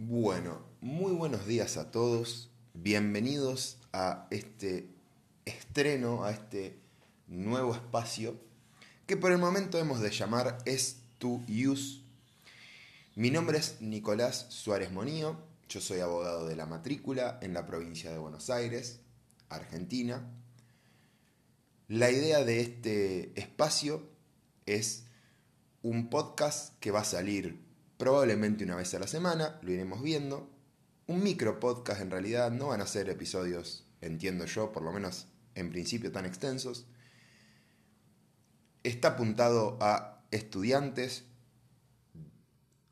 [0.00, 2.52] Bueno, muy buenos días a todos.
[2.72, 4.88] Bienvenidos a este
[5.44, 6.78] estreno, a este
[7.26, 8.36] nuevo espacio
[9.08, 12.02] que por el momento hemos de llamar Es to Use.
[13.16, 15.36] Mi nombre es Nicolás Suárez Monío.
[15.68, 19.00] Yo soy abogado de la matrícula en la provincia de Buenos Aires,
[19.48, 20.30] Argentina.
[21.88, 24.08] La idea de este espacio
[24.64, 25.06] es
[25.82, 27.67] un podcast que va a salir
[27.98, 30.48] probablemente una vez a la semana, lo iremos viendo.
[31.06, 35.26] Un micro podcast en realidad, no van a ser episodios, entiendo yo, por lo menos
[35.54, 36.86] en principio tan extensos.
[38.84, 41.24] Está apuntado a estudiantes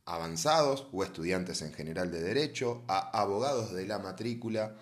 [0.04, 4.76] avanzados o estudiantes en general de derecho, a abogados de la matrícula,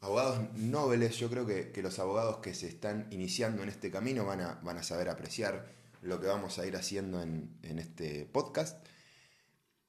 [0.00, 1.16] abogados nobles.
[1.16, 4.78] Yo creo que, los abogados que se están iniciando en este camino van a, van
[4.78, 8.84] a saber apreciar lo que vamos a ir haciendo en, en este podcast.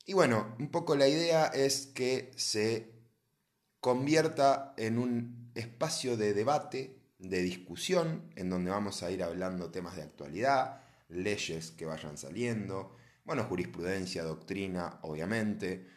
[0.06, 2.94] Y bueno, un poco la idea es que se
[3.80, 9.96] convierta en un espacio de debate, de discusión, en donde vamos a ir hablando temas
[9.96, 15.88] de actualidad, leyes que vayan saliendo, bueno, jurisprudencia, doctrina, obviamente,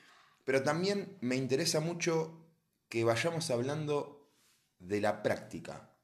[0.45, 2.47] pero también me interesa mucho
[2.89, 4.33] que vayamos hablando
[4.78, 5.95] de la práctica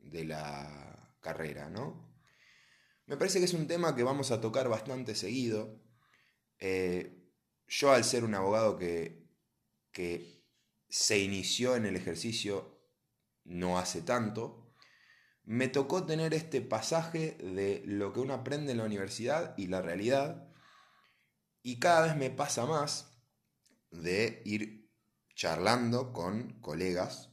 [0.00, 2.10] de la carrera, ¿no?
[3.06, 5.80] Me parece que es un tema que vamos a tocar bastante seguido.
[6.58, 7.21] Eh,
[7.72, 9.26] yo al ser un abogado que,
[9.92, 10.44] que
[10.90, 12.78] se inició en el ejercicio
[13.44, 14.74] no hace tanto,
[15.44, 19.80] me tocó tener este pasaje de lo que uno aprende en la universidad y la
[19.80, 20.52] realidad,
[21.62, 23.18] y cada vez me pasa más
[23.90, 24.90] de ir
[25.34, 27.30] charlando con colegas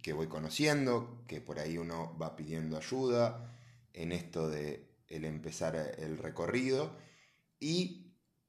[0.00, 3.52] que voy conociendo, que por ahí uno va pidiendo ayuda
[3.92, 6.96] en esto de el empezar el recorrido
[7.58, 8.07] y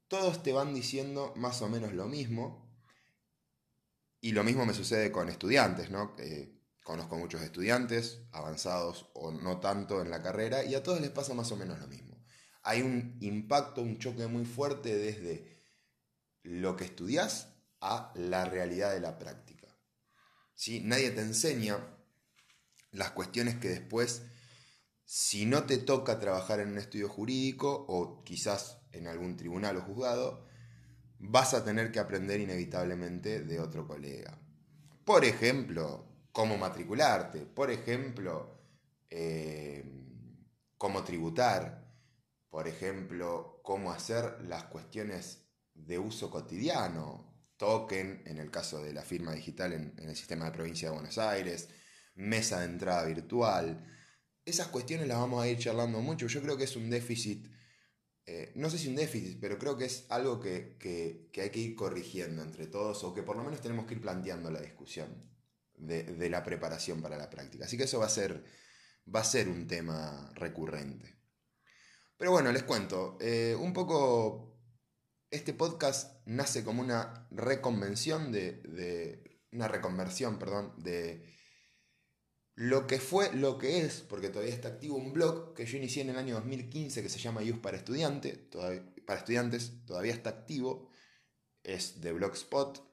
[0.10, 2.68] todos te van diciendo más o menos lo mismo.
[4.20, 6.16] Y lo mismo me sucede con estudiantes, ¿no?
[6.84, 11.36] conozco muchos estudiantes, avanzados o no tanto en la carrera, y a todos les pasa
[11.36, 12.26] más o menos lo mismo.
[12.64, 15.64] Hay un impacto, un choque muy fuerte desde
[16.42, 19.68] lo que estudias a la realidad de la práctica.
[20.56, 20.82] ¿Sí?
[20.82, 21.78] Nadie te enseña
[22.92, 24.24] las cuestiones que después,
[25.12, 29.82] si no te toca trabajar en un estudio jurídico o quizás en algún tribunal o
[29.82, 30.46] juzgado,
[31.18, 34.40] vas a tener que aprender inevitablemente de otro colega.
[35.04, 38.62] Por ejemplo, cómo matricularte, por ejemplo,
[39.10, 39.84] eh,
[40.78, 41.92] cómo tributar,
[42.52, 49.02] por ejemplo, cómo hacer las cuestiones de uso cotidiano, token, en el caso de la
[49.02, 51.68] firma digital en, en el sistema de provincia de Buenos Aires,
[52.14, 53.96] mesa de entrada virtual.
[54.50, 56.28] Esas cuestiones las vamos a ir charlando mucho.
[56.28, 57.48] Yo creo que es un déficit
[58.32, 60.78] eh, no sé si un déficit, pero creo que es algo que,
[61.36, 64.52] hay que ir corrigiendo entre todos o que por lo menos tenemos que ir planteando
[64.52, 65.28] la discusión
[65.74, 67.66] de, la preparación para la práctica.
[67.66, 68.46] Así que eso va a ser,
[69.14, 71.18] va a ser un tema recurrente.
[72.18, 74.62] Pero bueno, les cuento, eh, un poco
[75.32, 81.34] este podcast nace como una reconvención de, de una reconversión, perdón, de
[82.60, 86.02] lo que fue, lo que es, porque todavía está activo un blog que yo inicié
[86.02, 88.50] en el año 2015 que se llama Youth para, Estudiante,
[89.08, 90.90] para Estudiantes, todavía está activo,
[91.64, 92.86] es de Blogspot.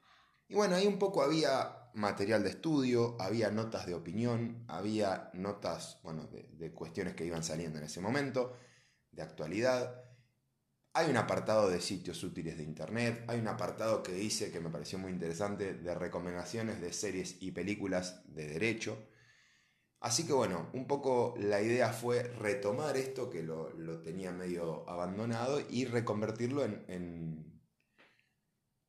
[0.46, 5.98] Y bueno, ahí un poco había material de estudio, había notas de opinión, había notas,
[6.04, 8.56] bueno, de, de cuestiones que iban saliendo en ese momento,
[9.10, 10.00] de actualidad.
[10.92, 14.70] Hay un apartado de sitios útiles de internet, hay un apartado que dice, que me
[14.70, 19.08] pareció muy interesante, de recomendaciones de series y películas de derecho.
[20.06, 23.72] Así que bueno, un poco la idea fue retomar esto que lo,
[24.02, 26.84] tenía medio abandonado y reconvertirlo en,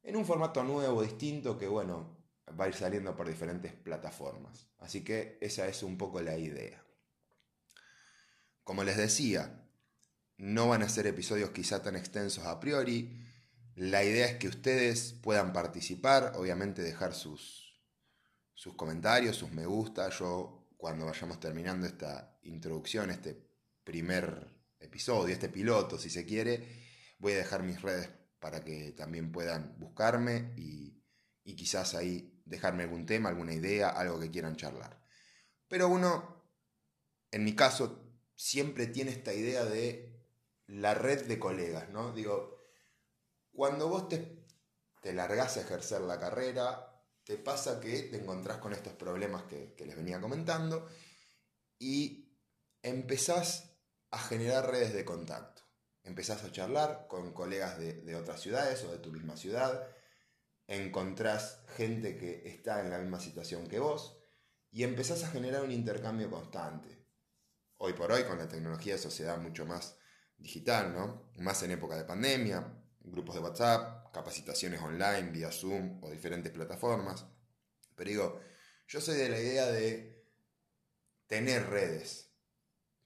[0.04, 4.68] en, un formato nuevo, distinto, que bueno, va a ir saliendo por diferentes plataformas.
[4.78, 6.86] Así que esa es un poco la idea.
[8.64, 9.68] Como les decía,
[10.38, 13.26] no van a ser episodios quizá tan extensos a priori.
[13.74, 17.82] La idea es que ustedes puedan participar, obviamente dejar sus,
[18.54, 20.12] sus comentarios, sus me gusta.
[20.12, 23.36] Yo cuando vayamos terminando esta introducción, este
[23.84, 24.48] primer
[24.80, 26.86] episodio, este piloto, si se quiere,
[27.18, 28.10] voy a dejar mis redes
[28.40, 30.96] para que también puedan buscarme y,
[31.56, 35.02] quizás ahí dejarme algún tema, alguna idea, algo que quieran charlar.
[35.68, 36.44] Pero uno,
[37.32, 40.24] en mi caso, siempre tiene esta idea de
[40.68, 42.14] la red de colegas, ¿no?
[42.14, 42.62] Digo,
[43.52, 44.46] cuando vos te,
[45.02, 46.87] te largás a ejercer la carrera,
[47.28, 50.88] te pasa que te encontrás con estos problemas que, les venía comentando
[51.78, 52.32] y
[52.82, 53.76] empezás
[54.12, 55.64] a generar redes de contacto.
[56.04, 59.90] empezás a charlar con colegas de, otras ciudades o de tu misma ciudad,
[60.68, 64.18] encontrás gente que está en la misma situación que vos
[64.72, 67.06] y empezás a generar un intercambio constante.
[67.76, 69.98] Hoy por hoy con la tecnología eso se da mucho más
[70.38, 71.30] digital, ¿no?
[71.40, 77.26] Más en época de pandemia, grupos de WhatsApp, capacitaciones online vía Zoom o diferentes plataformas.
[77.96, 78.40] Pero digo,
[78.88, 80.26] yo soy de la idea de
[81.28, 82.32] tener redes.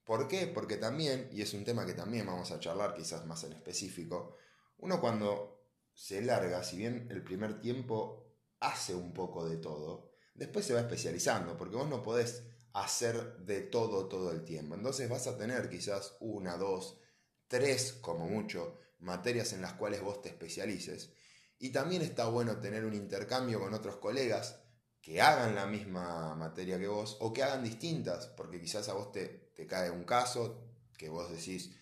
[0.06, 0.48] ¿Por qué?
[0.48, 4.38] Porque también, y es un tema que también vamos a charlar quizás más en específico,
[4.78, 10.66] uno cuando se larga, si bien el primer tiempo hace un poco de todo, después
[10.66, 12.44] se va especializando, porque vos no podés
[12.74, 14.75] hacer de todo todo el tiempo.
[14.75, 17.00] Entonces vas a tener quizás una, dos,
[17.48, 21.13] tres como mucho materias en las cuales vos te especialices.
[21.59, 24.62] Y también está bueno tener un intercambio con otros colegas
[25.01, 29.12] que hagan la misma materia que vos o que hagan distintas, porque quizás a vos
[29.12, 30.68] te, te cae un caso
[30.98, 31.75] que vos decís,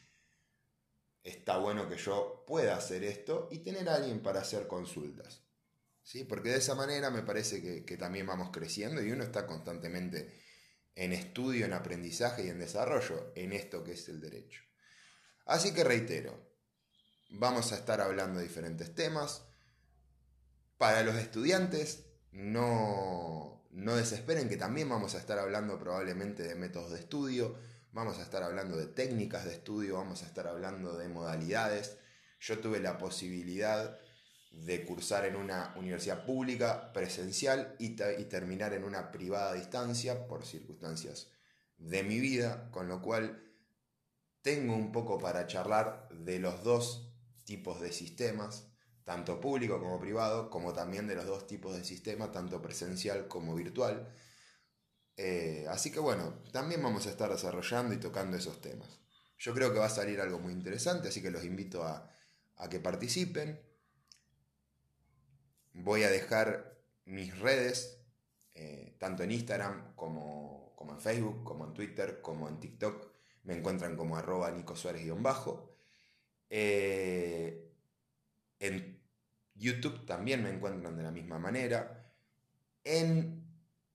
[1.24, 5.44] está bueno que yo pueda hacer esto y tener a alguien para hacer consultas.
[6.02, 6.24] ¿Sí?
[6.24, 10.42] Porque de esa manera me parece que, que también vamos creciendo y uno está constantemente
[10.96, 14.64] en estudio, en aprendizaje y en desarrollo en esto que es el derecho.
[15.46, 16.49] Así que reitero,
[17.30, 19.44] vamos a estar hablando de diferentes temas.
[20.78, 26.92] Para los estudiantes, no, no desesperen que también vamos a estar hablando probablemente de métodos
[26.92, 27.58] de estudio,
[27.92, 31.98] vamos a estar hablando de técnicas de estudio, vamos a estar hablando de modalidades.
[32.40, 34.00] Yo tuve la posibilidad
[34.52, 40.46] de cursar en una universidad pública presencial y, terminar en una privada a distancia por
[40.46, 41.28] circunstancias
[41.78, 43.44] de mi vida, con lo cual
[44.42, 47.09] tengo un poco para charlar de los dos
[47.50, 48.68] tipos de sistemas,
[49.04, 53.56] tanto público como privado, como también de los dos tipos de sistemas, tanto presencial como
[53.56, 54.14] virtual.
[55.18, 59.00] Eh, así que bueno, también vamos a estar desarrollando y tocando esos temas.
[59.40, 62.08] Yo creo que va a salir algo muy interesante, así que los invito a,
[62.70, 63.60] que participen.
[65.74, 68.04] Voy a dejar mis redes,
[68.54, 73.12] eh, tanto en Instagram como, como, en Facebook, como en Twitter, como en TikTok.
[73.46, 75.69] Me encuentran como arroba Nico Suárez-bajo.
[76.50, 77.72] Eh,
[78.60, 79.00] en
[79.56, 82.14] YouTube también me encuentran de la misma manera.
[82.84, 83.46] En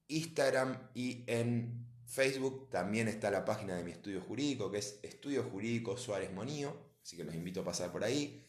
[0.08, 5.42] Instagram y en Facebook también está la página de mi estudio jurídico, que es Estudio
[5.42, 8.44] Jurídico Suárez Monío, así que los invito a pasar por ahí.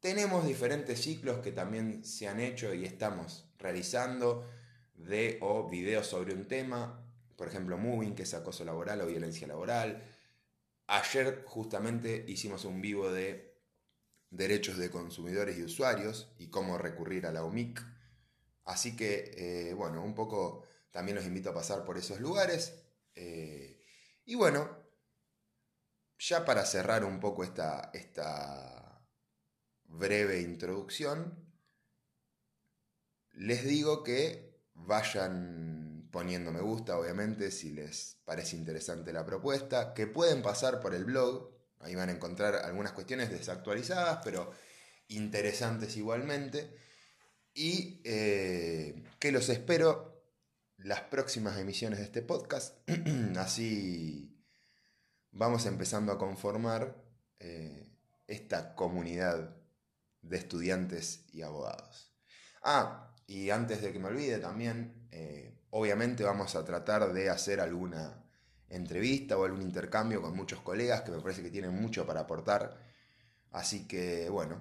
[0.00, 4.46] Tenemos diferentes ciclos que también se han hecho y estamos realizando
[4.94, 7.02] de o videos sobre un tema,
[7.36, 10.02] por ejemplo, Moving, que es acoso laboral o violencia laboral,
[10.92, 13.56] Ayer justamente hicimos un vivo de
[14.28, 17.80] derechos de consumidores y usuarios y cómo recurrir a la OMIC.
[18.64, 22.82] Así que, eh, bueno, un poco también los invito a pasar por esos lugares.
[23.14, 23.84] Eh,
[24.24, 24.68] y bueno,
[26.18, 29.06] ya para cerrar un poco esta, esta
[29.84, 31.54] breve introducción,
[33.30, 35.79] les digo que vayan
[36.10, 41.04] poniendo me gusta, obviamente, si les parece interesante la propuesta, que pueden pasar por el
[41.04, 44.52] blog, ahí van a encontrar algunas cuestiones desactualizadas, pero
[45.08, 46.76] interesantes igualmente,
[47.54, 50.24] y eh, que los espero
[50.78, 52.76] las próximas emisiones de este podcast,
[53.36, 54.40] así
[55.32, 56.96] vamos empezando a conformar
[57.38, 57.88] eh,
[58.26, 59.56] esta comunidad
[60.22, 62.12] de estudiantes y abogados.
[62.62, 67.60] Ah, y antes de que me olvide también, eh, Obviamente vamos a tratar de hacer
[67.60, 68.24] alguna
[68.68, 72.78] entrevista o algún intercambio con muchos colegas que me parece que tienen mucho para aportar.
[73.50, 74.60] Así que bueno,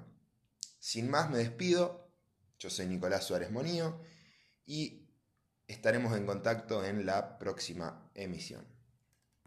[0.80, 2.12] sin más me despido.
[2.60, 4.02] Yo soy Nicolás Suárez Monío
[4.66, 5.10] y
[5.68, 8.79] estaremos en contacto en la próxima emisión.